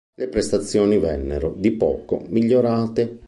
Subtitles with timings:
[0.15, 3.19] Le prestazioni vennero, di poco, migliorate.